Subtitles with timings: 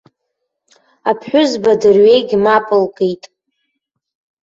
[1.09, 3.23] Аԥҳәызба дырҩегь мап лкит.